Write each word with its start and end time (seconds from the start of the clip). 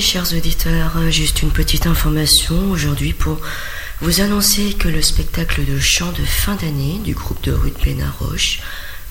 chers 0.00 0.32
auditeurs, 0.32 1.10
juste 1.10 1.42
une 1.42 1.50
petite 1.50 1.86
information 1.86 2.70
aujourd'hui 2.70 3.12
pour 3.12 3.38
vous 4.00 4.20
annoncer 4.22 4.72
que 4.72 4.88
le 4.88 5.02
spectacle 5.02 5.64
de 5.66 5.78
chant 5.78 6.10
de 6.12 6.24
fin 6.24 6.54
d'année 6.56 6.98
du 7.04 7.14
groupe 7.14 7.42
de 7.44 7.52
rue 7.52 7.70
de 7.70 7.78
Pénaroche 7.78 8.60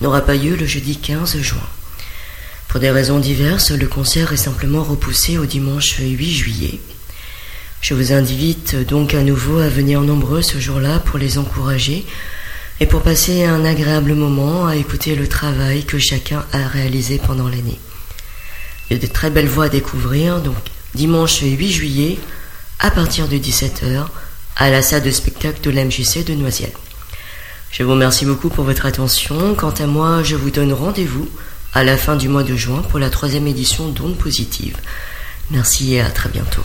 n'aura 0.00 0.22
pas 0.22 0.34
lieu 0.34 0.56
le 0.56 0.66
jeudi 0.66 0.96
15 0.96 1.38
juin. 1.38 1.68
Pour 2.68 2.80
des 2.80 2.90
raisons 2.90 3.20
diverses, 3.20 3.70
le 3.70 3.86
concert 3.86 4.32
est 4.32 4.36
simplement 4.36 4.82
repoussé 4.82 5.38
au 5.38 5.46
dimanche 5.46 5.98
8 5.98 6.30
juillet. 6.32 6.80
Je 7.80 7.94
vous 7.94 8.12
invite 8.12 8.74
donc 8.88 9.14
à 9.14 9.22
nouveau 9.22 9.58
à 9.58 9.68
venir 9.68 10.00
nombreux 10.00 10.42
ce 10.42 10.58
jour-là 10.58 10.98
pour 10.98 11.18
les 11.18 11.38
encourager 11.38 12.04
et 12.80 12.86
pour 12.86 13.02
passer 13.02 13.44
un 13.44 13.64
agréable 13.64 14.14
moment 14.14 14.66
à 14.66 14.74
écouter 14.74 15.14
le 15.14 15.28
travail 15.28 15.84
que 15.84 15.98
chacun 15.98 16.44
a 16.52 16.66
réalisé 16.66 17.20
pendant 17.24 17.48
l'année. 17.48 17.78
Il 19.02 19.08
très 19.08 19.30
belles 19.30 19.48
voix 19.48 19.64
à 19.64 19.68
découvrir, 19.68 20.40
donc 20.40 20.56
dimanche 20.94 21.40
8 21.40 21.70
juillet, 21.72 22.18
à 22.78 22.90
partir 22.90 23.26
de 23.26 23.36
17h, 23.36 24.06
à 24.56 24.70
la 24.70 24.82
salle 24.82 25.02
de 25.02 25.10
spectacle 25.10 25.60
de 25.62 25.70
l'MJC 25.70 26.24
de 26.24 26.34
Noisiel. 26.34 26.70
Je 27.72 27.82
vous 27.82 27.90
remercie 27.90 28.24
beaucoup 28.24 28.50
pour 28.50 28.64
votre 28.64 28.86
attention. 28.86 29.54
Quant 29.56 29.70
à 29.70 29.86
moi, 29.86 30.22
je 30.22 30.36
vous 30.36 30.50
donne 30.50 30.72
rendez-vous 30.72 31.28
à 31.72 31.82
la 31.82 31.96
fin 31.96 32.14
du 32.14 32.28
mois 32.28 32.44
de 32.44 32.54
juin 32.54 32.82
pour 32.82 33.00
la 33.00 33.10
troisième 33.10 33.48
édition 33.48 33.88
d'Ondes 33.88 34.16
Positives. 34.16 34.76
Merci 35.50 35.94
et 35.94 36.00
à 36.00 36.10
très 36.10 36.28
bientôt. 36.28 36.62